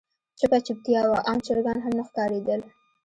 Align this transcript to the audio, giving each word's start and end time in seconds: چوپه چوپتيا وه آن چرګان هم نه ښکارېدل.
چوپه 0.39 0.57
چوپتيا 0.65 1.01
وه 1.09 1.19
آن 1.31 1.37
چرګان 1.45 1.77
هم 1.81 1.93
نه 1.97 2.03
ښکارېدل. 2.07 2.61